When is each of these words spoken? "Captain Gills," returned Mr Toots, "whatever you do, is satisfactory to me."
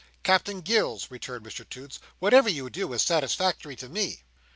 "Captain 0.23 0.61
Gills," 0.61 1.11
returned 1.11 1.45
Mr 1.45 1.63
Toots, 1.69 1.99
"whatever 2.17 2.49
you 2.49 2.71
do, 2.71 2.91
is 2.91 3.03
satisfactory 3.03 3.75
to 3.75 3.87
me." 3.87 4.23